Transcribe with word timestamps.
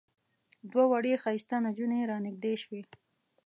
دوه 0.71 0.83
وړې 0.91 1.13
ښایسته 1.23 1.55
نجونې 1.65 1.99
را 2.09 2.17
نږدې 2.25 2.53
شوې. 2.61 2.81